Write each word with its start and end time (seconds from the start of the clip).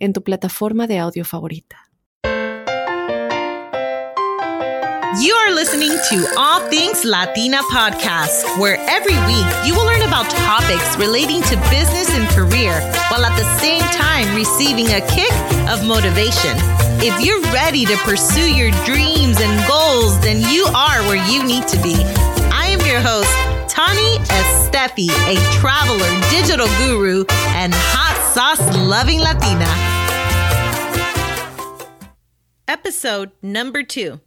en 0.00 0.12
tu 0.12 0.20
plataforma 0.22 0.86
de 0.86 0.98
audio 0.98 1.24
favorita. 1.24 1.76
You 5.20 5.34
are 5.34 5.52
listening 5.52 5.90
to 5.90 6.26
All 6.38 6.60
Things 6.70 7.04
Latina 7.04 7.58
podcast, 7.72 8.44
where 8.58 8.78
every 8.88 9.18
week 9.26 9.46
you 9.66 9.74
will 9.74 9.84
learn 9.84 10.02
about 10.02 10.30
topics 10.30 10.96
relating 10.96 11.42
to 11.42 11.56
business 11.68 12.08
and 12.14 12.28
career, 12.30 12.72
while 13.10 13.24
at 13.24 13.36
the 13.36 13.44
same 13.58 13.82
time 13.90 14.34
receiving 14.36 14.86
a 14.86 15.00
kick 15.10 15.32
of 15.68 15.84
motivation. 15.84 16.54
If 17.02 17.20
you're 17.24 17.42
ready 17.52 17.84
to 17.86 17.96
pursue 17.98 18.54
your 18.54 18.70
dreams 18.86 19.40
and 19.40 19.68
goals, 19.68 20.18
then 20.20 20.40
you 20.48 20.64
are 20.66 21.02
where 21.10 21.20
you 21.28 21.42
need 21.42 21.66
to 21.68 21.76
be. 21.82 21.96
I 22.54 22.68
am 22.70 22.80
your 22.86 23.00
host, 23.00 23.34
Tani 23.68 24.18
Estefi, 24.30 25.10
a 25.26 25.36
traveler, 25.58 26.10
digital 26.30 26.68
guru, 26.78 27.24
and 27.58 27.74
hot 27.74 28.19
sauce 28.30 28.76
loving 28.76 29.18
Latina. 29.18 29.66
Episode 32.68 33.32
number 33.42 33.82
two. 33.82 34.20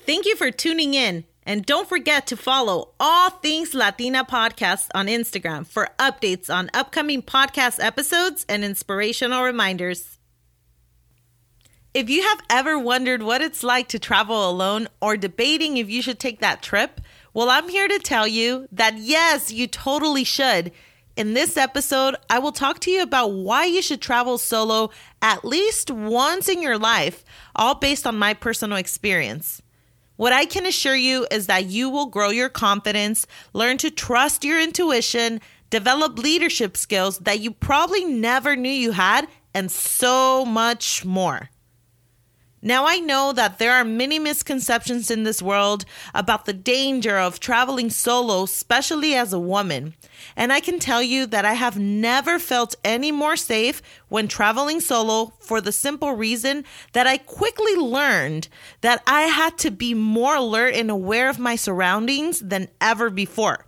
Thank 0.00 0.26
you 0.26 0.36
for 0.36 0.50
tuning 0.50 0.92
in. 0.92 1.24
And 1.46 1.64
don't 1.64 1.88
forget 1.88 2.26
to 2.26 2.36
follow 2.36 2.92
All 3.00 3.30
Things 3.30 3.72
Latina 3.72 4.26
Podcast 4.26 4.88
on 4.94 5.06
Instagram 5.06 5.66
for 5.66 5.88
updates 5.98 6.52
on 6.54 6.70
upcoming 6.74 7.22
podcast 7.22 7.82
episodes 7.82 8.44
and 8.46 8.62
inspirational 8.62 9.42
reminders. 9.42 10.18
If 11.94 12.10
you 12.10 12.22
have 12.24 12.42
ever 12.50 12.78
wondered 12.78 13.22
what 13.22 13.40
it's 13.40 13.62
like 13.62 13.88
to 13.88 13.98
travel 13.98 14.50
alone 14.50 14.86
or 15.00 15.16
debating 15.16 15.78
if 15.78 15.88
you 15.88 16.02
should 16.02 16.18
take 16.18 16.40
that 16.40 16.62
trip, 16.62 17.00
well, 17.32 17.48
I'm 17.48 17.70
here 17.70 17.88
to 17.88 17.98
tell 17.98 18.28
you 18.28 18.68
that 18.72 18.98
yes, 18.98 19.50
you 19.50 19.66
totally 19.66 20.24
should. 20.24 20.72
In 21.16 21.32
this 21.32 21.56
episode, 21.56 22.16
I 22.28 22.40
will 22.40 22.50
talk 22.50 22.80
to 22.80 22.90
you 22.90 23.00
about 23.00 23.28
why 23.28 23.66
you 23.66 23.82
should 23.82 24.00
travel 24.00 24.36
solo 24.36 24.90
at 25.22 25.44
least 25.44 25.88
once 25.88 26.48
in 26.48 26.60
your 26.60 26.76
life, 26.76 27.24
all 27.54 27.76
based 27.76 28.04
on 28.04 28.18
my 28.18 28.34
personal 28.34 28.76
experience. 28.76 29.62
What 30.16 30.32
I 30.32 30.44
can 30.44 30.66
assure 30.66 30.96
you 30.96 31.24
is 31.30 31.46
that 31.46 31.66
you 31.66 31.88
will 31.88 32.06
grow 32.06 32.30
your 32.30 32.48
confidence, 32.48 33.28
learn 33.52 33.78
to 33.78 33.92
trust 33.92 34.44
your 34.44 34.60
intuition, 34.60 35.40
develop 35.70 36.18
leadership 36.18 36.76
skills 36.76 37.18
that 37.20 37.38
you 37.38 37.52
probably 37.52 38.04
never 38.04 38.56
knew 38.56 38.68
you 38.68 38.90
had, 38.90 39.28
and 39.54 39.70
so 39.70 40.44
much 40.44 41.04
more. 41.04 41.48
Now, 42.66 42.86
I 42.86 42.98
know 42.98 43.34
that 43.34 43.58
there 43.58 43.72
are 43.72 43.84
many 43.84 44.18
misconceptions 44.18 45.10
in 45.10 45.24
this 45.24 45.42
world 45.42 45.84
about 46.14 46.46
the 46.46 46.54
danger 46.54 47.18
of 47.18 47.38
traveling 47.38 47.90
solo, 47.90 48.44
especially 48.44 49.14
as 49.14 49.34
a 49.34 49.38
woman. 49.38 49.94
And 50.34 50.50
I 50.50 50.60
can 50.60 50.78
tell 50.78 51.02
you 51.02 51.26
that 51.26 51.44
I 51.44 51.52
have 51.52 51.78
never 51.78 52.38
felt 52.38 52.74
any 52.82 53.12
more 53.12 53.36
safe 53.36 53.82
when 54.08 54.28
traveling 54.28 54.80
solo 54.80 55.34
for 55.40 55.60
the 55.60 55.72
simple 55.72 56.12
reason 56.12 56.64
that 56.94 57.06
I 57.06 57.18
quickly 57.18 57.76
learned 57.76 58.48
that 58.80 59.02
I 59.06 59.22
had 59.22 59.58
to 59.58 59.70
be 59.70 59.92
more 59.92 60.36
alert 60.36 60.74
and 60.74 60.90
aware 60.90 61.28
of 61.28 61.38
my 61.38 61.56
surroundings 61.56 62.40
than 62.40 62.68
ever 62.80 63.10
before. 63.10 63.66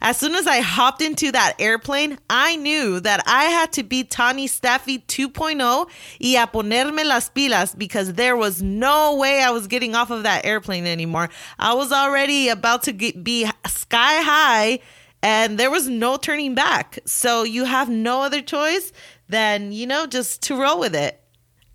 As 0.00 0.16
soon 0.16 0.34
as 0.34 0.46
I 0.46 0.60
hopped 0.60 1.02
into 1.02 1.32
that 1.32 1.54
airplane, 1.58 2.18
I 2.28 2.56
knew 2.56 3.00
that 3.00 3.22
I 3.26 3.44
had 3.44 3.72
to 3.72 3.82
be 3.82 4.04
Tani 4.04 4.46
Estefi 4.46 5.04
2.0 5.06 5.88
y 6.20 6.42
a 6.42 6.46
ponerme 6.46 7.04
las 7.04 7.30
pilas 7.30 7.76
because 7.76 8.14
there 8.14 8.36
was 8.36 8.62
no 8.62 9.16
way 9.16 9.42
I 9.42 9.50
was 9.50 9.66
getting 9.66 9.94
off 9.94 10.10
of 10.10 10.22
that 10.22 10.44
airplane 10.44 10.86
anymore. 10.86 11.28
I 11.58 11.74
was 11.74 11.92
already 11.92 12.48
about 12.48 12.82
to 12.84 12.92
get, 12.92 13.24
be 13.24 13.44
sky 13.66 14.22
high 14.22 14.80
and 15.22 15.58
there 15.58 15.70
was 15.70 15.88
no 15.88 16.16
turning 16.16 16.54
back. 16.54 16.98
So 17.04 17.42
you 17.42 17.64
have 17.64 17.88
no 17.88 18.22
other 18.22 18.40
choice 18.40 18.92
than, 19.28 19.72
you 19.72 19.86
know, 19.86 20.06
just 20.06 20.42
to 20.42 20.60
roll 20.60 20.78
with 20.78 20.94
it. 20.94 21.17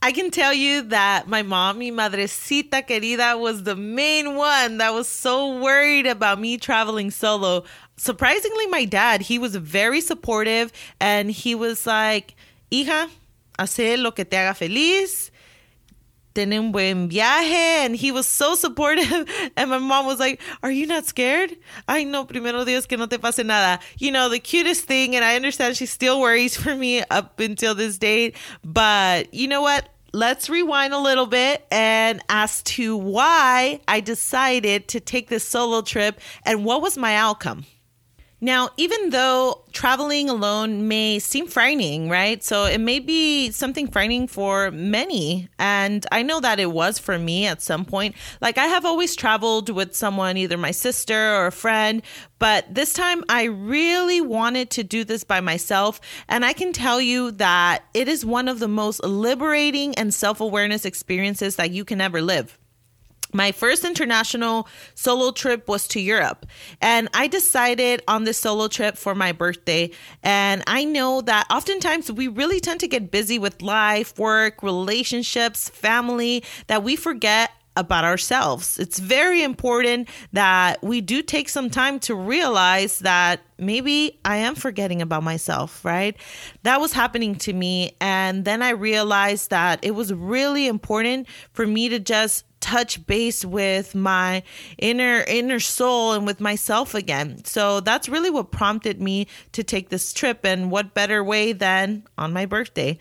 I 0.06 0.12
can 0.12 0.31
tell 0.31 0.53
you 0.53 0.81
that 0.90 1.30
my 1.30 1.44
mom, 1.44 1.80
mi 1.80 1.90
madrecita 1.90 2.86
querida, 2.86 3.40
was 3.40 3.64
the 3.64 3.75
main 3.75 4.36
one 4.36 4.78
that 4.80 4.94
was 4.94 5.08
so 5.08 5.59
worried 5.59 6.06
about 6.06 6.41
me 6.41 6.58
traveling 6.58 7.09
solo 7.09 7.64
surprisingly, 7.97 8.68
my 8.68 8.86
dad, 8.86 9.22
he 9.22 9.40
was 9.40 9.56
very 9.56 10.02
supportive 10.02 10.72
and 11.00 11.31
he 11.31 11.56
was 11.56 11.86
like, 11.86 12.36
hija, 12.72 13.09
hace 13.58 13.97
lo 13.97 14.12
que 14.12 14.25
te 14.25 14.38
haga 14.38 14.53
feliz. 14.53 15.31
Ten 16.34 16.52
un 16.52 16.72
buen 16.72 17.09
viaje. 17.09 17.85
And 17.85 17.96
he 17.96 18.12
was 18.12 18.28
so 18.28 18.56
supportive. 18.56 19.30
And 19.56 19.70
my 19.70 19.78
mom 19.78 20.08
was 20.08 20.20
like, 20.20 20.41
Are 20.64 20.72
you 20.72 20.88
not 20.88 21.06
scared? 21.06 21.56
I 21.88 22.06
know, 22.06 22.25
primero 22.25 22.66
Dios 22.66 22.88
que 22.88 22.97
no 22.97 23.06
te 23.06 23.20
pase 23.20 23.44
nada. 23.44 23.80
You 24.00 24.12
know, 24.12 24.30
the 24.30 24.40
cutest 24.40 24.85
thing. 24.85 25.16
And 25.16 25.24
I 25.24 25.35
understand 25.35 25.78
she 25.78 25.85
still 25.85 26.20
worries 26.20 26.58
for 26.62 26.75
me 26.75 27.03
up 27.12 27.40
until 27.40 27.75
this 27.75 28.00
date. 28.00 28.35
But 28.64 29.31
you 29.31 29.47
know 29.47 29.62
what? 29.62 29.92
Let's 30.13 30.47
rewind 30.47 30.94
a 30.94 31.00
little 31.00 31.25
bit 31.25 31.66
and 31.72 32.22
as 32.29 32.62
to 32.63 32.96
why 32.96 33.81
I 33.88 34.00
decided 34.00 34.88
to 34.90 35.00
take 35.00 35.28
this 35.28 35.44
solo 35.44 35.81
trip 35.81 36.19
and 36.46 36.63
what 36.63 36.81
was 36.81 36.97
my 36.97 37.16
outcome. 37.16 37.66
Now, 38.43 38.71
even 38.75 39.11
though 39.11 39.63
traveling 39.71 40.29
alone 40.29 40.89
may 40.89 41.17
seem 41.19 41.47
frightening, 41.47 42.09
right? 42.09 42.43
So 42.43 42.65
it 42.65 42.79
may 42.79 42.99
be 42.99 43.51
something 43.51 43.87
frightening 43.87 44.27
for 44.27 44.69
many. 44.69 45.47
And 45.59 46.05
I 46.11 46.23
know 46.23 46.41
that 46.41 46.59
it 46.59 46.69
was 46.69 46.99
for 46.99 47.17
me 47.17 47.47
at 47.47 47.61
some 47.61 47.85
point. 47.85 48.15
Like 48.41 48.57
I 48.57 48.65
have 48.65 48.83
always 48.83 49.15
traveled 49.15 49.69
with 49.69 49.95
someone, 49.95 50.35
either 50.35 50.57
my 50.57 50.71
sister 50.71 51.35
or 51.37 51.47
a 51.47 51.53
friend, 51.53 52.01
but 52.37 52.65
this 52.69 52.91
time 52.91 53.23
I 53.29 53.43
really 53.43 54.19
wanted 54.19 54.69
to 54.71 54.83
do 54.83 55.05
this 55.05 55.23
by 55.23 55.39
myself. 55.39 56.01
And 56.27 56.43
I 56.43 56.51
can 56.51 56.73
tell 56.73 56.99
you 56.99 57.31
that 57.31 57.85
it 57.93 58.09
is 58.09 58.25
one 58.25 58.49
of 58.49 58.59
the 58.59 58.67
most 58.67 59.01
liberating 59.05 59.95
and 59.95 60.13
self 60.13 60.41
awareness 60.41 60.83
experiences 60.83 61.55
that 61.55 61.71
you 61.71 61.85
can 61.85 62.01
ever 62.01 62.21
live. 62.21 62.59
My 63.33 63.51
first 63.51 63.83
international 63.83 64.67
solo 64.95 65.31
trip 65.31 65.67
was 65.67 65.88
to 65.89 65.99
Europe. 65.99 66.45
And 66.81 67.09
I 67.13 67.27
decided 67.27 68.03
on 68.07 68.23
this 68.23 68.39
solo 68.39 68.67
trip 68.67 68.95
for 68.95 69.16
my 69.16 69.31
birthday. 69.31 69.91
And 70.21 70.63
I 70.67 70.85
know 70.85 71.21
that 71.21 71.47
oftentimes 71.49 72.11
we 72.11 72.27
really 72.27 72.59
tend 72.59 72.79
to 72.81 72.88
get 72.88 73.11
busy 73.11 73.39
with 73.39 73.61
life, 73.61 74.17
work, 74.19 74.61
relationships, 74.61 75.69
family, 75.69 76.43
that 76.67 76.83
we 76.83 76.95
forget 76.95 77.51
about 77.75 78.03
ourselves. 78.03 78.77
It's 78.77 78.99
very 78.99 79.41
important 79.41 80.07
that 80.31 80.83
we 80.83 81.01
do 81.01 81.22
take 81.22 81.49
some 81.49 81.69
time 81.69 81.99
to 82.01 82.16
realize 82.16 82.99
that 82.99 83.41
maybe 83.57 84.19
I 84.23 84.38
am 84.38 84.55
forgetting 84.55 85.01
about 85.01 85.23
myself, 85.23 85.83
right? 85.83 86.16
That 86.63 86.79
was 86.79 86.93
happening 86.93 87.35
to 87.38 87.53
me. 87.53 87.95
And 87.99 88.45
then 88.45 88.61
I 88.61 88.72
realized 88.72 89.49
that 89.49 89.79
it 89.83 89.91
was 89.91 90.13
really 90.13 90.67
important 90.67 91.27
for 91.51 91.66
me 91.66 91.89
to 91.89 91.99
just 91.99 92.45
touch 92.63 93.06
base 93.06 93.44
with 93.44 93.94
my 93.94 94.41
inner 94.78 95.22
inner 95.28 95.59
soul 95.59 96.13
and 96.13 96.25
with 96.25 96.40
myself 96.40 96.96
again. 96.96 97.44
So 97.44 97.81
that's 97.81 98.07
really 98.07 98.29
what 98.29 98.51
prompted 98.51 99.01
me 99.01 99.28
to 99.51 99.66
take 99.66 99.90
this 99.90 100.13
trip 100.13 100.46
and 100.46 100.72
what 100.72 100.94
better 100.94 101.22
way 101.22 101.52
than 101.52 102.03
on 102.18 102.31
my 102.31 102.46
birthday. 102.46 102.97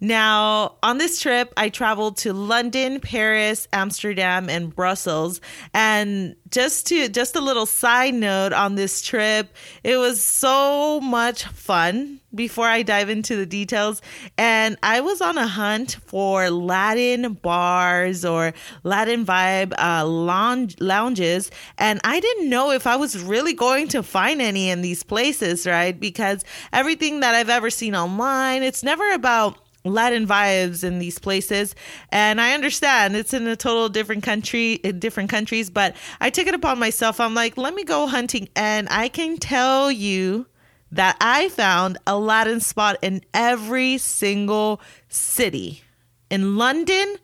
Now, 0.00 0.76
on 0.82 0.98
this 0.98 1.18
trip, 1.18 1.50
I 1.56 1.70
traveled 1.70 2.18
to 2.18 2.34
London, 2.34 3.00
Paris, 3.00 3.66
Amsterdam, 3.72 4.50
and 4.50 4.76
Brussels. 4.76 5.40
And 5.72 6.36
just 6.50 6.86
to 6.88 7.08
just 7.08 7.36
a 7.36 7.40
little 7.40 7.66
side 7.66 8.14
note 8.14 8.52
on 8.52 8.74
this 8.74 9.00
trip, 9.00 9.48
it 9.82 9.96
was 9.96 10.22
so 10.22 11.00
much 11.00 11.44
fun 11.44 12.20
before 12.36 12.66
I 12.66 12.82
dive 12.82 13.08
into 13.08 13.36
the 13.36 13.46
details. 13.46 14.02
And 14.38 14.76
I 14.82 15.00
was 15.00 15.20
on 15.20 15.38
a 15.38 15.46
hunt 15.46 15.96
for 16.06 16.50
Latin 16.50 17.34
bars 17.34 18.24
or 18.24 18.52
Latin 18.84 19.24
vibe 19.26 19.72
uh, 19.78 20.06
lounge, 20.06 20.76
lounges. 20.80 21.50
And 21.78 22.00
I 22.04 22.20
didn't 22.20 22.48
know 22.48 22.70
if 22.70 22.86
I 22.86 22.96
was 22.96 23.20
really 23.22 23.54
going 23.54 23.88
to 23.88 24.02
find 24.02 24.40
any 24.40 24.70
in 24.70 24.82
these 24.82 25.02
places, 25.02 25.66
right? 25.66 25.98
Because 25.98 26.44
everything 26.72 27.20
that 27.20 27.34
I've 27.34 27.50
ever 27.50 27.70
seen 27.70 27.96
online, 27.96 28.62
it's 28.62 28.82
never 28.82 29.12
about 29.12 29.58
Latin 29.86 30.26
vibes 30.26 30.84
in 30.84 30.98
these 30.98 31.18
places. 31.18 31.74
And 32.10 32.40
I 32.40 32.54
understand 32.54 33.16
it's 33.16 33.32
in 33.32 33.46
a 33.46 33.56
total 33.56 33.88
different 33.88 34.22
country, 34.22 34.74
in 34.74 34.98
different 34.98 35.30
countries, 35.30 35.70
but 35.70 35.96
I 36.20 36.30
took 36.30 36.46
it 36.46 36.54
upon 36.54 36.78
myself. 36.78 37.20
I'm 37.20 37.34
like, 37.34 37.56
let 37.56 37.74
me 37.74 37.84
go 37.84 38.06
hunting. 38.06 38.48
And 38.56 38.88
I 38.90 39.08
can 39.08 39.38
tell 39.38 39.90
you 39.90 40.46
that 40.92 41.16
I 41.20 41.48
found 41.48 41.98
a 42.06 42.18
Latin 42.18 42.60
spot 42.60 42.96
in 43.02 43.22
every 43.34 43.98
single 43.98 44.80
city. 45.08 45.82
In 46.30 46.56
London, 46.56 47.16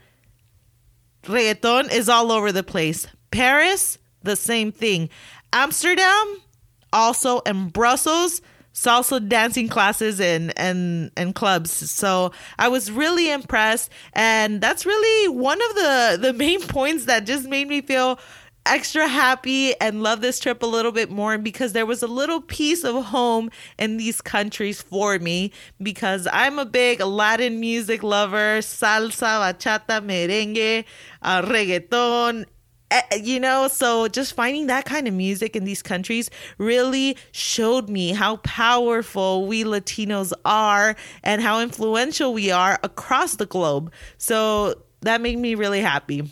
reggaeton 1.24 1.92
is 1.92 2.08
all 2.08 2.32
over 2.32 2.52
the 2.52 2.62
place. 2.62 3.06
Paris, 3.30 3.98
the 4.22 4.36
same 4.36 4.72
thing. 4.72 5.08
Amsterdam, 5.52 6.40
also, 6.92 7.40
and 7.46 7.72
Brussels, 7.72 8.42
salsa 8.74 9.26
dancing 9.26 9.68
classes 9.68 10.20
and 10.20 10.52
and 10.58 11.10
and 11.16 11.34
clubs. 11.34 11.70
So 11.90 12.32
I 12.58 12.68
was 12.68 12.90
really 12.90 13.30
impressed, 13.30 13.90
and 14.12 14.60
that's 14.60 14.86
really 14.86 15.28
one 15.28 15.60
of 15.62 15.74
the 15.74 16.18
the 16.20 16.32
main 16.32 16.60
points 16.68 17.04
that 17.06 17.26
just 17.26 17.48
made 17.48 17.68
me 17.68 17.80
feel 17.80 18.18
extra 18.66 19.08
happy 19.08 19.78
and 19.80 20.02
love 20.02 20.20
this 20.20 20.38
trip 20.38 20.62
a 20.62 20.66
little 20.66 20.92
bit 20.92 21.10
more 21.10 21.38
because 21.38 21.72
there 21.72 21.86
was 21.86 22.02
a 22.02 22.06
little 22.06 22.40
piece 22.40 22.84
of 22.84 23.04
home 23.06 23.50
in 23.78 23.96
these 23.96 24.20
countries 24.20 24.80
for 24.80 25.18
me 25.18 25.52
because 25.82 26.28
I'm 26.32 26.58
a 26.58 26.64
big 26.64 27.00
Latin 27.00 27.60
music 27.60 28.02
lover, 28.02 28.58
salsa, 28.58 29.52
bachata, 29.52 30.00
merengue, 30.00 30.84
uh, 31.22 31.42
reggaeton, 31.42 32.46
Eh, 32.92 33.16
you 33.22 33.40
know, 33.40 33.68
so 33.68 34.06
just 34.06 34.34
finding 34.34 34.66
that 34.66 34.84
kind 34.84 35.08
of 35.08 35.14
music 35.14 35.56
in 35.56 35.64
these 35.64 35.80
countries 35.80 36.28
really 36.58 37.16
showed 37.30 37.88
me 37.88 38.12
how 38.12 38.36
powerful 38.36 39.46
we 39.46 39.64
Latinos 39.64 40.30
are 40.44 40.94
and 41.22 41.40
how 41.40 41.60
influential 41.60 42.34
we 42.34 42.50
are 42.50 42.78
across 42.82 43.36
the 43.36 43.46
globe. 43.46 43.90
So 44.18 44.74
that 45.00 45.22
made 45.22 45.38
me 45.38 45.54
really 45.54 45.80
happy. 45.80 46.28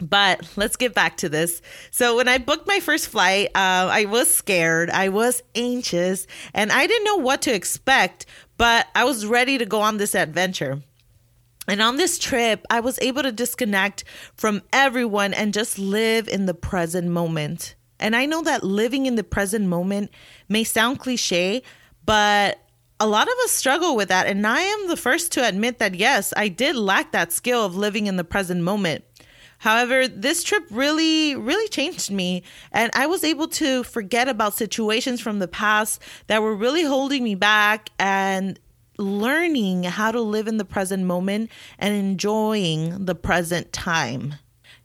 But 0.00 0.48
let's 0.56 0.76
get 0.76 0.94
back 0.94 1.16
to 1.18 1.28
this. 1.28 1.60
So, 1.90 2.16
when 2.16 2.28
I 2.28 2.38
booked 2.38 2.68
my 2.68 2.78
first 2.78 3.08
flight, 3.08 3.48
uh, 3.54 3.88
I 3.90 4.04
was 4.04 4.32
scared, 4.32 4.90
I 4.90 5.08
was 5.08 5.42
anxious, 5.54 6.26
and 6.54 6.70
I 6.70 6.86
didn't 6.86 7.04
know 7.04 7.16
what 7.16 7.42
to 7.42 7.54
expect, 7.54 8.26
but 8.56 8.86
I 8.94 9.04
was 9.04 9.26
ready 9.26 9.58
to 9.58 9.66
go 9.66 9.80
on 9.80 9.96
this 9.96 10.14
adventure. 10.14 10.82
And 11.66 11.82
on 11.82 11.96
this 11.96 12.18
trip, 12.18 12.64
I 12.70 12.80
was 12.80 12.98
able 13.00 13.22
to 13.22 13.32
disconnect 13.32 14.04
from 14.34 14.62
everyone 14.72 15.34
and 15.34 15.52
just 15.52 15.78
live 15.78 16.26
in 16.26 16.46
the 16.46 16.54
present 16.54 17.08
moment. 17.08 17.74
And 18.00 18.16
I 18.16 18.24
know 18.26 18.42
that 18.42 18.64
living 18.64 19.06
in 19.06 19.16
the 19.16 19.24
present 19.24 19.66
moment 19.66 20.10
may 20.48 20.64
sound 20.64 20.98
cliche, 20.98 21.62
but 22.06 22.58
a 23.00 23.06
lot 23.06 23.28
of 23.28 23.34
us 23.44 23.50
struggle 23.50 23.96
with 23.96 24.08
that. 24.08 24.26
And 24.26 24.46
I 24.46 24.60
am 24.60 24.88
the 24.88 24.96
first 24.96 25.30
to 25.32 25.46
admit 25.46 25.78
that, 25.78 25.94
yes, 25.94 26.32
I 26.36 26.48
did 26.48 26.74
lack 26.74 27.12
that 27.12 27.32
skill 27.32 27.64
of 27.64 27.76
living 27.76 28.06
in 28.06 28.16
the 28.16 28.24
present 28.24 28.62
moment. 28.62 29.04
However, 29.58 30.08
this 30.08 30.42
trip 30.42 30.64
really, 30.70 31.34
really 31.34 31.68
changed 31.68 32.10
me. 32.10 32.44
And 32.72 32.90
I 32.94 33.06
was 33.06 33.24
able 33.24 33.48
to 33.48 33.82
forget 33.82 34.28
about 34.28 34.54
situations 34.54 35.20
from 35.20 35.38
the 35.38 35.48
past 35.48 36.00
that 36.28 36.42
were 36.42 36.54
really 36.54 36.84
holding 36.84 37.24
me 37.24 37.34
back 37.34 37.90
and 37.98 38.58
learning 38.98 39.84
how 39.84 40.10
to 40.10 40.20
live 40.20 40.48
in 40.48 40.56
the 40.56 40.64
present 40.64 41.04
moment 41.04 41.50
and 41.78 41.94
enjoying 41.94 43.04
the 43.04 43.14
present 43.14 43.72
time. 43.72 44.34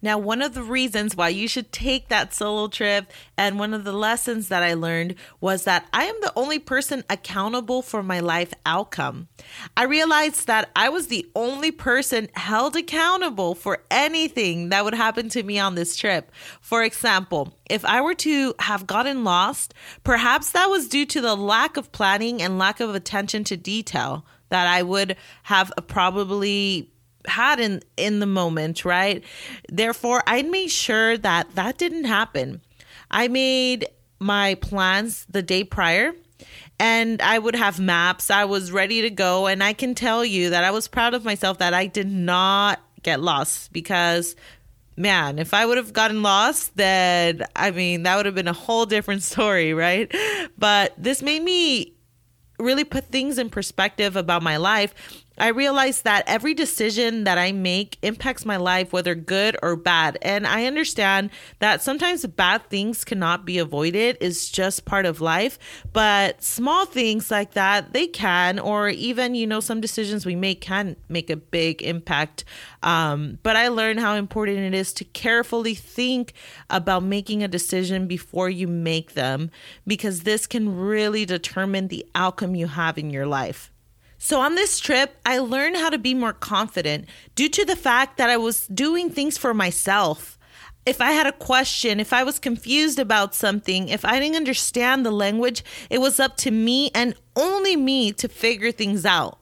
Now, 0.03 0.17
one 0.17 0.41
of 0.41 0.53
the 0.53 0.63
reasons 0.63 1.15
why 1.15 1.29
you 1.29 1.47
should 1.47 1.71
take 1.71 2.09
that 2.09 2.33
solo 2.33 2.67
trip 2.67 3.09
and 3.37 3.57
one 3.57 3.73
of 3.73 3.85
the 3.85 3.93
lessons 3.93 4.49
that 4.49 4.61
I 4.61 4.73
learned 4.73 5.15
was 5.39 5.63
that 5.63 5.87
I 5.93 6.03
am 6.03 6.15
the 6.19 6.33
only 6.35 6.59
person 6.59 7.05
accountable 7.09 7.81
for 7.81 8.03
my 8.03 8.19
life 8.19 8.53
outcome. 8.65 9.29
I 9.77 9.85
realized 9.85 10.45
that 10.47 10.69
I 10.75 10.89
was 10.89 11.07
the 11.07 11.25
only 11.37 11.71
person 11.71 12.27
held 12.33 12.75
accountable 12.75 13.55
for 13.55 13.81
anything 13.89 14.69
that 14.69 14.83
would 14.83 14.93
happen 14.93 15.29
to 15.29 15.41
me 15.41 15.57
on 15.57 15.75
this 15.75 15.95
trip. 15.95 16.33
For 16.59 16.83
example, 16.83 17.57
if 17.69 17.85
I 17.85 18.01
were 18.01 18.15
to 18.15 18.55
have 18.59 18.85
gotten 18.85 19.23
lost, 19.23 19.73
perhaps 20.03 20.51
that 20.51 20.69
was 20.69 20.89
due 20.89 21.05
to 21.05 21.21
the 21.21 21.37
lack 21.37 21.77
of 21.77 21.93
planning 21.93 22.41
and 22.41 22.59
lack 22.59 22.81
of 22.81 22.93
attention 22.93 23.45
to 23.45 23.55
detail 23.55 24.25
that 24.49 24.67
I 24.67 24.83
would 24.83 25.15
have 25.43 25.71
probably 25.87 26.92
had 27.27 27.59
in 27.59 27.81
in 27.97 28.19
the 28.19 28.25
moment, 28.25 28.85
right? 28.85 29.23
Therefore, 29.69 30.23
I 30.27 30.41
made 30.43 30.69
sure 30.69 31.17
that 31.17 31.55
that 31.55 31.77
didn't 31.77 32.05
happen. 32.05 32.61
I 33.11 33.27
made 33.27 33.87
my 34.19 34.55
plans 34.55 35.25
the 35.29 35.41
day 35.41 35.63
prior 35.63 36.13
and 36.79 37.21
I 37.21 37.39
would 37.39 37.55
have 37.55 37.79
maps. 37.79 38.31
I 38.31 38.45
was 38.45 38.71
ready 38.71 39.01
to 39.01 39.09
go 39.09 39.47
and 39.47 39.63
I 39.63 39.73
can 39.73 39.95
tell 39.95 40.25
you 40.25 40.49
that 40.51 40.63
I 40.63 40.71
was 40.71 40.87
proud 40.87 41.13
of 41.13 41.23
myself 41.23 41.59
that 41.59 41.73
I 41.73 41.87
did 41.87 42.09
not 42.09 42.79
get 43.03 43.21
lost 43.21 43.71
because 43.73 44.35
man, 44.95 45.39
if 45.39 45.53
I 45.53 45.65
would 45.65 45.77
have 45.77 45.93
gotten 45.93 46.21
lost, 46.21 46.75
then 46.75 47.45
I 47.55 47.71
mean, 47.71 48.03
that 48.03 48.15
would 48.15 48.25
have 48.25 48.35
been 48.35 48.47
a 48.47 48.53
whole 48.53 48.85
different 48.85 49.23
story, 49.23 49.73
right? 49.73 50.13
But 50.57 50.93
this 50.97 51.21
made 51.21 51.43
me 51.43 51.93
really 52.59 52.83
put 52.83 53.05
things 53.05 53.37
in 53.37 53.49
perspective 53.49 54.15
about 54.15 54.43
my 54.43 54.57
life 54.57 55.22
I 55.37 55.47
realize 55.47 56.03
that 56.03 56.23
every 56.27 56.53
decision 56.53 57.23
that 57.23 57.39
I 57.39 57.51
make 57.51 57.97
impacts 58.03 58.45
my 58.45 58.57
life, 58.57 58.93
whether 58.93 59.15
good 59.15 59.57
or 59.63 59.75
bad. 59.75 60.17
And 60.21 60.45
I 60.45 60.65
understand 60.65 61.31
that 61.59 61.81
sometimes 61.81 62.25
bad 62.25 62.69
things 62.69 63.03
cannot 63.03 63.43
be 63.43 63.57
avoided, 63.57 64.17
it's 64.21 64.49
just 64.49 64.85
part 64.85 65.07
of 65.07 65.21
life. 65.21 65.57
But 65.91 66.43
small 66.43 66.85
things 66.85 67.31
like 67.31 67.53
that, 67.53 67.93
they 67.93 68.05
can, 68.05 68.59
or 68.59 68.89
even, 68.89 69.33
you 69.33 69.47
know, 69.47 69.59
some 69.59 69.81
decisions 69.81 70.23
we 70.23 70.35
make 70.35 70.61
can 70.61 70.95
make 71.09 71.31
a 71.31 71.35
big 71.35 71.81
impact. 71.81 72.45
Um, 72.83 73.39
but 73.41 73.55
I 73.55 73.69
learned 73.69 73.99
how 74.01 74.13
important 74.13 74.59
it 74.59 74.75
is 74.75 74.93
to 74.93 75.03
carefully 75.03 75.73
think 75.73 76.33
about 76.69 77.03
making 77.03 77.41
a 77.41 77.47
decision 77.47 78.05
before 78.05 78.51
you 78.51 78.67
make 78.67 79.13
them, 79.13 79.49
because 79.87 80.21
this 80.21 80.45
can 80.45 80.77
really 80.77 81.25
determine 81.25 81.87
the 81.87 82.05
outcome 82.13 82.53
you 82.53 82.67
have 82.67 82.99
in 82.99 83.09
your 83.09 83.25
life. 83.25 83.72
So, 84.25 84.39
on 84.39 84.55
this 84.55 84.79
trip, 84.79 85.17
I 85.25 85.39
learned 85.39 85.75
how 85.75 85.89
to 85.89 85.97
be 85.97 86.13
more 86.13 86.31
confident 86.31 87.09
due 87.35 87.49
to 87.49 87.65
the 87.65 87.75
fact 87.75 88.15
that 88.15 88.29
I 88.29 88.37
was 88.37 88.67
doing 88.67 89.09
things 89.09 89.37
for 89.37 89.53
myself. 89.53 90.39
If 90.85 91.01
I 91.01 91.11
had 91.11 91.27
a 91.27 91.33
question, 91.33 91.99
if 91.99 92.13
I 92.13 92.23
was 92.23 92.39
confused 92.39 92.99
about 92.99 93.35
something, 93.35 93.89
if 93.89 94.05
I 94.05 94.21
didn't 94.21 94.37
understand 94.37 95.05
the 95.05 95.11
language, 95.11 95.61
it 95.89 95.97
was 95.97 96.21
up 96.21 96.37
to 96.37 96.51
me 96.51 96.89
and 96.95 97.15
only 97.35 97.75
me 97.75 98.13
to 98.13 98.29
figure 98.29 98.71
things 98.71 99.05
out. 99.05 99.39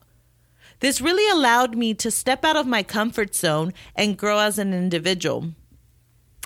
This 0.80 1.00
really 1.00 1.30
allowed 1.30 1.78
me 1.78 1.94
to 1.94 2.10
step 2.10 2.44
out 2.44 2.56
of 2.56 2.66
my 2.66 2.81
comfort 2.81 3.36
zone 3.36 3.74
and 3.95 4.18
grow 4.18 4.39
as 4.39 4.57
an 4.57 4.74
individual. 4.74 5.51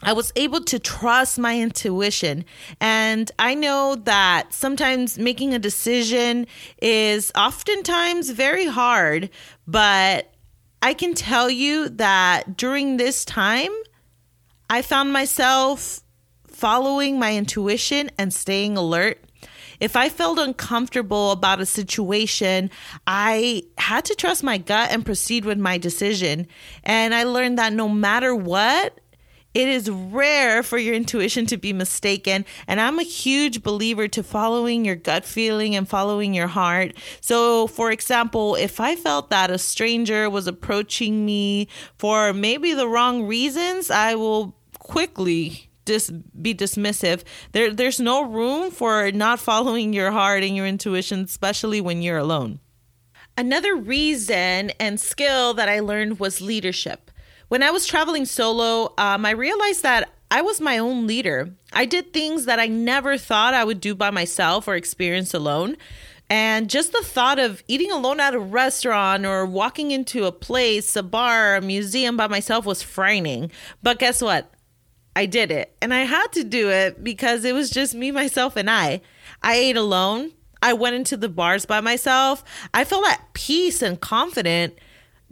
I 0.04 0.14
was 0.14 0.32
able 0.36 0.62
to 0.66 0.80
trust 0.80 1.40
my 1.40 1.60
intuition. 1.60 2.46
And 2.82 3.32
I 3.40 3.56
know 3.56 3.96
that 4.04 4.54
sometimes 4.54 5.18
making 5.18 5.54
a 5.54 5.60
decision 5.60 6.48
is 6.82 7.32
oftentimes 7.36 8.30
very 8.30 8.66
hard, 8.66 9.30
but 9.68 10.32
I 10.82 10.94
can 10.94 11.14
tell 11.14 11.50
you 11.50 11.90
that 11.90 12.58
during 12.58 12.98
this 12.98 13.26
time, 13.26 13.72
I 14.70 14.82
found 14.82 15.14
myself 15.14 16.02
following 16.48 17.18
my 17.20 17.36
intuition 17.36 18.12
and 18.18 18.34
staying 18.34 18.78
alert. 18.78 19.20
If 19.80 19.96
I 19.96 20.10
felt 20.10 20.40
uncomfortable 20.40 21.32
about 21.32 21.60
a 21.60 21.66
situation, 21.66 22.70
I 23.06 23.64
had 23.78 24.06
to 24.06 24.16
trust 24.16 24.44
my 24.44 24.58
gut 24.58 24.92
and 24.92 25.06
proceed 25.06 25.44
with 25.44 25.58
my 25.58 25.78
decision. 25.78 26.48
And 26.84 27.14
I 27.14 27.24
learned 27.24 27.58
that 27.58 27.74
no 27.74 27.90
matter 27.90 28.34
what, 28.34 29.00
it 29.56 29.70
is 29.70 29.90
rare 29.90 30.62
for 30.62 30.78
your 30.78 30.94
intuition 30.94 31.46
to 31.46 31.58
be 31.58 31.72
mistaken. 31.72 32.46
And 32.68 32.82
I'm 32.82 33.00
a 33.00 33.04
huge 33.04 33.64
believer 33.64 34.10
to 34.10 34.22
following 34.22 34.84
your 34.84 34.98
gut 34.98 35.24
feeling 35.24 35.76
and 35.76 35.88
following 35.88 36.34
your 36.34 36.48
heart. 36.48 36.94
So, 37.22 37.68
for 37.68 37.90
example, 37.90 38.56
if 38.56 38.82
I 38.82 38.98
felt 38.98 39.30
that 39.30 39.50
a 39.50 39.58
stranger 39.58 40.30
was 40.30 40.46
approaching 40.46 41.26
me 41.26 41.70
for 41.98 42.34
maybe 42.34 42.74
the 42.74 42.88
wrong 42.88 43.24
reasons, 43.24 43.90
I 43.90 44.16
will 44.16 44.58
quickly 44.80 45.70
dis- 45.86 46.12
be 46.12 46.54
dismissive. 46.54 47.24
There, 47.54 47.74
there's 47.74 48.02
no 48.02 48.24
room 48.24 48.72
for 48.72 49.10
not 49.14 49.40
following 49.40 49.94
your 49.94 50.12
heart 50.12 50.44
and 50.44 50.54
your 50.54 50.68
intuition, 50.68 51.22
especially 51.22 51.80
when 51.80 52.02
you're 52.02 52.18
alone. 52.18 52.60
Another 53.38 53.76
reason 53.76 54.72
and 54.80 55.00
skill 55.00 55.54
that 55.54 55.70
I 55.70 55.80
learned 55.80 56.20
was 56.20 56.42
leadership. 56.42 57.05
When 57.48 57.62
I 57.62 57.72
was 57.72 57.86
traveling 57.86 58.25
solo, 58.25 58.94
um, 58.98 59.25
I 59.25 59.32
realized 59.32 59.84
that 59.84 60.12
I 60.32 60.42
was 60.42 60.60
my 60.60 60.78
own 60.78 61.06
leader. 61.06 61.52
I 61.74 61.86
did 61.86 62.12
things 62.12 62.46
that 62.46 62.60
I 62.60 62.68
never 62.68 63.18
thought 63.18 63.54
I 63.54 63.64
would 63.64 63.80
do 63.80 63.94
by 63.94 64.10
myself 64.10 64.68
or 64.68 64.75
experience 64.75 65.34
alone. 65.34 65.78
And 66.28 66.70
just 66.70 66.92
the 66.92 67.04
thought 67.04 67.38
of 67.38 67.64
eating 67.68 67.92
alone 67.92 68.20
at 68.20 68.34
a 68.34 68.40
restaurant 68.40 69.28
or 69.28 69.46
walking 69.46 69.92
into 69.92 70.25
a 70.25 70.32
place, 70.32 70.96
a 70.96 71.04
bar, 71.04 71.56
a 71.56 71.62
museum 71.62 72.18
by 72.18 72.28
myself 72.28 72.66
was 72.66 72.82
frightening. 72.82 73.52
But 73.84 74.00
guess 74.00 74.24
what? 74.24 74.52
I 75.16 75.28
did 75.28 75.52
it. 75.52 75.75
And 75.82 75.94
I 75.94 76.02
had 76.02 76.28
to 76.34 76.44
do 76.44 76.70
it 76.70 77.04
because 77.04 77.46
it 77.46 77.54
was 77.54 77.70
just 77.70 77.94
me, 77.94 78.12
myself, 78.12 78.56
and 78.56 78.70
I. 78.70 79.02
I 79.44 79.56
ate 79.56 79.78
alone. 79.78 80.32
I 80.64 80.74
went 80.74 80.96
into 80.96 81.16
the 81.16 81.30
bars 81.30 81.68
by 81.68 81.80
myself. 81.80 82.44
I 82.74 82.86
felt 82.86 83.06
at 83.08 83.34
peace 83.34 83.84
and 83.84 84.02
confident 84.02 84.80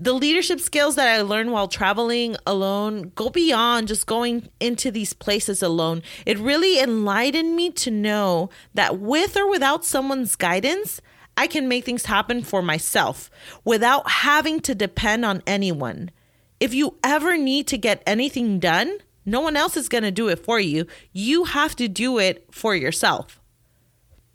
the 0.04 0.14
leadership 0.14 0.60
skills 0.60 0.96
that 0.96 1.08
I 1.08 1.22
learned 1.22 1.54
while 1.54 1.70
traveling 1.70 2.36
alone 2.46 3.14
go 3.16 3.30
beyond 3.30 3.88
just 3.88 4.06
going 4.06 4.50
into 4.60 4.92
these 4.92 5.14
places 5.14 5.64
alone. 5.64 6.04
It 6.26 6.38
really 6.38 6.78
enlightened 6.78 7.56
me 7.56 7.72
to 7.72 7.90
know 7.90 8.50
that 8.74 9.00
with 9.00 9.38
or 9.38 9.50
without 9.50 9.86
someone's 9.86 10.36
guidance, 10.36 11.00
I 11.38 11.48
can 11.48 11.70
make 11.70 11.86
things 11.86 12.06
happen 12.06 12.44
for 12.44 12.62
myself 12.62 13.32
without 13.64 14.10
having 14.10 14.60
to 14.62 14.76
depend 14.76 15.24
on 15.24 15.42
anyone. 15.48 16.12
If 16.60 16.74
you 16.74 16.98
ever 17.02 17.38
need 17.38 17.68
to 17.68 17.78
get 17.78 18.04
anything 18.06 18.60
done, 18.60 18.98
no 19.26 19.40
one 19.40 19.56
else 19.56 19.78
is 19.78 19.88
going 19.88 20.04
to 20.04 20.12
do 20.12 20.28
it 20.28 20.44
for 20.44 20.60
you. 20.60 20.86
You 21.14 21.46
have 21.46 21.78
to 21.78 21.88
do 21.88 22.20
it 22.20 22.46
for 22.52 22.76
yourself. 22.76 23.40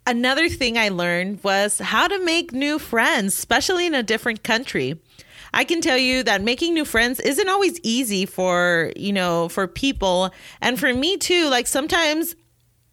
Another 0.07 0.49
thing 0.49 0.79
I 0.79 0.89
learned 0.89 1.43
was 1.43 1.77
how 1.77 2.07
to 2.07 2.25
make 2.25 2.53
new 2.53 2.79
friends, 2.79 3.37
especially 3.37 3.85
in 3.85 3.93
a 3.93 4.01
different 4.01 4.41
country. 4.41 4.99
I 5.53 5.63
can 5.63 5.81
tell 5.81 5.97
you 5.97 6.23
that 6.23 6.41
making 6.41 6.73
new 6.73 6.85
friends 6.85 7.19
isn't 7.19 7.49
always 7.49 7.79
easy 7.83 8.25
for, 8.25 8.91
you 8.95 9.13
know, 9.13 9.49
for 9.49 9.67
people. 9.67 10.31
And 10.61 10.79
for 10.79 10.93
me 10.93 11.17
too, 11.17 11.49
like 11.49 11.67
sometimes 11.67 12.35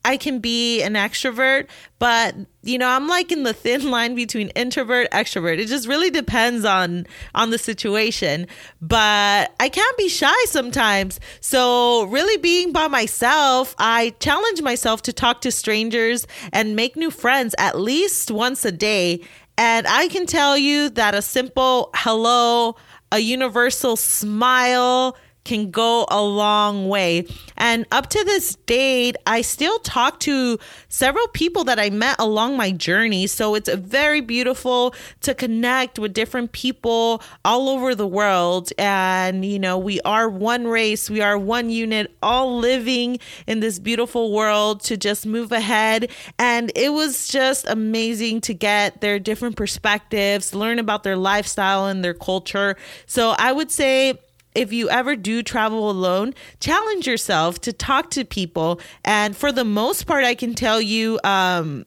I 0.07 0.17
can 0.17 0.39
be 0.39 0.83
an 0.83 0.95
extrovert, 0.95 1.67
but 1.99 2.37
you 2.63 2.79
know, 2.79 2.89
I'm 2.89 3.09
like 3.09 3.33
in 3.33 3.43
the 3.43 3.53
thin 3.53 3.91
line 3.91 4.15
between 4.15 4.51
introvert 4.51 5.11
extrovert. 5.11 5.59
It 5.59 5.67
just 5.67 5.89
really 5.89 6.11
depends 6.11 6.65
on 6.65 7.09
on 7.35 7.51
the 7.51 7.59
situation. 7.59 8.47
But 8.81 9.53
I 9.59 9.69
can 9.69 9.93
be 9.99 10.09
shy 10.09 10.45
sometimes. 10.45 11.19
So, 11.41 12.05
really 12.05 12.37
being 12.41 12.73
by 12.73 12.87
myself, 12.87 13.75
I 13.79 14.15
challenge 14.21 14.63
myself 14.63 15.03
to 15.03 15.13
talk 15.13 15.41
to 15.41 15.51
strangers 15.51 16.27
and 16.53 16.77
make 16.77 16.95
new 16.95 17.11
friends 17.11 17.57
at 17.59 17.77
least 17.79 18.31
once 18.31 18.65
a 18.65 18.73
day. 18.73 19.23
And 19.59 19.87
I 19.87 20.09
can 20.09 20.27
tell 20.27 20.57
you 20.59 20.91
that 20.91 21.15
a 21.15 21.23
simple 21.23 21.91
hello, 21.95 22.77
a 23.11 23.19
universal 23.19 23.97
smile, 23.97 25.17
can 25.47 25.71
go 25.71 26.05
a 26.11 26.23
long 26.23 26.89
way. 26.89 27.27
And 27.57 27.87
up 27.91 28.11
to 28.11 28.23
this 28.25 28.57
date, 28.67 29.17
I 29.27 29.41
still 29.41 29.79
talk 29.79 30.21
to 30.21 30.59
several 30.89 31.27
people 31.29 31.65
that 31.65 31.79
I 31.79 31.89
met 31.89 32.17
along 32.19 32.57
my 32.57 32.73
journey. 32.73 33.27
So 33.27 33.55
it's 33.55 33.71
very 33.71 34.21
beautiful 34.21 34.95
to 35.23 35.35
connect 35.35 35.99
with 35.99 36.13
different 36.13 36.53
people 36.53 37.23
all 37.45 37.71
over 37.71 37.95
the 37.95 38.07
world. 38.07 38.73
And, 38.77 39.45
you 39.45 39.59
know, 39.59 39.79
we 39.79 40.01
are 40.03 40.29
one 40.29 40.67
race, 40.67 41.09
we 41.09 41.23
are 41.23 41.39
one 41.39 41.71
unit, 41.71 42.15
all 42.23 42.59
living 42.59 43.19
in 43.47 43.61
this 43.61 43.79
beautiful 43.79 44.33
world 44.33 44.83
to 44.83 44.97
just 44.97 45.25
move 45.25 45.53
ahead. 45.53 46.11
And 46.39 46.73
it 46.75 46.93
was 46.93 47.29
just 47.29 47.67
amazing 47.69 48.41
to 48.43 48.53
get 48.55 49.01
their 49.01 49.19
different 49.19 49.57
perspectives, 49.57 50.55
learn 50.55 50.79
about 50.79 51.05
their 51.05 51.17
lifestyle 51.17 51.87
and 51.87 52.05
their 52.05 52.15
culture. 52.15 52.77
So 53.07 53.35
I 53.39 53.53
would 53.53 53.71
say, 53.71 54.19
if 54.57 54.73
you 54.73 54.89
ever 54.89 55.15
do 55.15 55.43
travel 55.43 55.91
alone, 55.91 56.35
challenge 56.61 57.07
yourself 57.07 57.61
to 57.61 57.73
talk 57.73 58.11
to 58.11 58.25
people. 58.25 58.81
And 59.05 59.37
for 59.37 59.53
the 59.53 59.65
most 59.65 60.07
part, 60.07 60.25
I 60.25 60.35
can 60.35 60.55
tell 60.55 60.81
you, 60.81 61.21
um, 61.23 61.85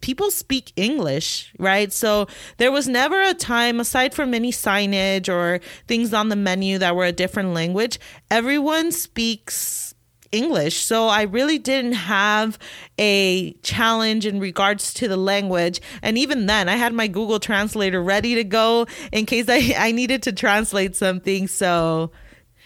people 0.00 0.30
speak 0.30 0.72
English, 0.76 1.52
right? 1.58 1.92
So 1.92 2.26
there 2.58 2.70
was 2.70 2.86
never 2.86 3.20
a 3.22 3.32
time, 3.34 3.80
aside 3.80 4.14
from 4.14 4.34
any 4.34 4.52
signage 4.52 5.28
or 5.28 5.60
things 5.88 6.12
on 6.12 6.28
the 6.28 6.36
menu 6.36 6.78
that 6.78 6.94
were 6.94 7.06
a 7.06 7.12
different 7.12 7.54
language, 7.54 7.98
everyone 8.30 8.92
speaks 8.92 9.93
English. 10.34 10.76
So 10.78 11.08
I 11.08 11.22
really 11.22 11.58
didn't 11.58 11.92
have 11.92 12.58
a 12.98 13.52
challenge 13.62 14.26
in 14.26 14.40
regards 14.40 14.92
to 14.94 15.08
the 15.08 15.16
language. 15.16 15.80
And 16.02 16.18
even 16.18 16.46
then, 16.46 16.68
I 16.68 16.76
had 16.76 16.92
my 16.92 17.06
Google 17.06 17.38
Translator 17.38 18.02
ready 18.02 18.34
to 18.34 18.44
go 18.44 18.86
in 19.12 19.26
case 19.26 19.48
I, 19.48 19.74
I 19.78 19.92
needed 19.92 20.22
to 20.24 20.32
translate 20.32 20.96
something. 20.96 21.48
So. 21.48 22.10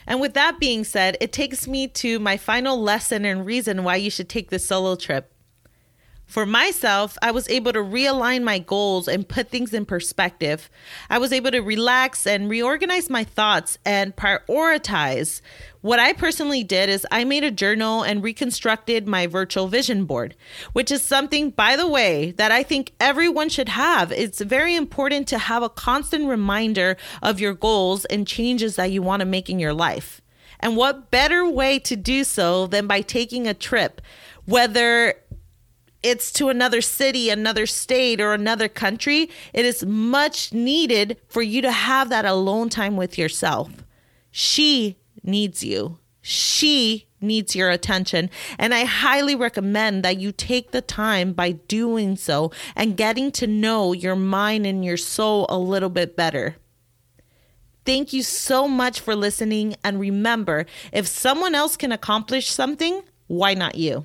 And 0.07 0.23
with 0.23 0.33
that 0.35 0.59
being 0.59 0.85
said, 0.85 1.19
it 1.21 1.33
takes 1.33 1.69
me 1.69 1.87
to 1.89 2.19
my 2.19 2.39
final 2.39 2.81
lesson 2.81 3.27
and 3.27 3.45
reason 3.45 3.85
why 3.85 3.97
you 3.97 4.11
should 4.11 4.31
take 4.31 4.49
this 4.49 4.67
solo 4.67 4.97
trip. 4.97 5.31
For 6.29 6.45
myself, 6.45 7.17
I 7.23 7.31
was 7.31 7.49
able 7.49 7.73
to 7.73 7.79
realign 7.79 8.45
my 8.45 8.59
goals 8.59 9.09
and 9.09 9.27
put 9.27 9.49
things 9.49 9.73
in 9.73 9.87
perspective. 9.87 10.69
I 11.09 11.17
was 11.17 11.33
able 11.33 11.51
to 11.53 11.61
relax 11.61 12.27
and 12.27 12.51
reorganize 12.51 13.09
my 13.09 13.25
thoughts 13.25 13.79
and 13.87 14.15
prioritize. 14.15 15.41
What 15.81 15.99
I 15.99 16.13
personally 16.13 16.63
did 16.63 16.91
is 16.91 17.07
I 17.11 17.25
made 17.25 17.45
a 17.45 17.51
journal 17.51 18.03
and 18.03 18.23
reconstructed 18.23 19.09
my 19.09 19.27
virtual 19.27 19.69
vision 19.69 20.05
board, 20.05 20.37
which 20.75 20.91
is 20.91 21.01
something, 21.01 21.49
by 21.49 21.77
the 21.77 21.89
way, 21.89 22.33
that 22.33 22.53
I 22.53 22.63
think 22.63 22.93
everyone 23.01 23.49
should 23.49 23.71
have. 23.71 24.13
It's 24.13 24.43
very 24.43 24.75
important 24.75 25.29
to 25.29 25.39
have 25.39 25.63
a 25.63 25.71
constant 25.71 26.29
reminder 26.29 26.99
of 27.23 27.41
your 27.41 27.55
goals 27.55 28.05
and 28.05 28.27
changes 28.27 28.77
that 28.77 28.93
you 28.93 29.01
want 29.01 29.21
to 29.21 29.27
make 29.27 29.49
in 29.49 29.59
your 29.59 29.73
life. 29.73 30.21
And 30.61 30.77
what 30.77 31.11
better 31.11 31.49
way 31.49 31.79
to 31.79 31.97
do 31.97 32.23
so 32.23 32.67
than 32.67 32.87
by 32.87 33.01
taking 33.01 33.47
a 33.47 33.55
trip? 33.55 34.03
Whether 34.45 35.15
it's 36.03 36.31
to 36.33 36.49
another 36.49 36.81
city, 36.81 37.29
another 37.31 37.67
state, 37.67 38.21
or 38.21 38.33
another 38.33 38.69
country, 38.69 39.31
it 39.53 39.65
is 39.65 39.85
much 39.85 40.53
needed 40.53 41.19
for 41.29 41.43
you 41.43 41.61
to 41.63 41.73
have 41.73 42.09
that 42.11 42.25
alone 42.25 42.69
time 42.69 42.97
with 42.97 43.19
yourself. 43.19 43.71
She 44.31 44.97
needs 45.23 45.65
you. 45.65 45.99
She 46.21 47.07
needs 47.21 47.57
your 47.57 47.71
attention. 47.71 48.31
And 48.59 48.75
I 48.75 48.85
highly 48.85 49.35
recommend 49.35 50.05
that 50.05 50.21
you 50.21 50.31
take 50.31 50.71
the 50.71 50.83
time 50.83 51.33
by 51.33 51.53
doing 51.53 52.17
so 52.17 52.53
and 52.77 52.97
getting 52.97 53.33
to 53.33 53.47
know 53.47 53.93
your 53.93 54.17
mind 54.17 54.67
and 54.67 54.85
your 54.85 54.97
soul 54.97 55.47
a 55.49 55.59
little 55.59 55.89
bit 55.89 56.17
better. 56.17 56.57
Thank 57.85 58.13
you 58.13 58.23
so 58.23 58.69
much 58.69 59.01
for 59.01 59.17
listening. 59.17 59.75
And 59.83 59.99
remember, 59.99 60.67
if 60.93 61.07
someone 61.07 61.55
else 61.55 61.77
can 61.77 61.91
accomplish 61.91 62.51
something, 62.51 63.03
why 63.27 63.55
not 63.55 63.77
you? 63.77 64.05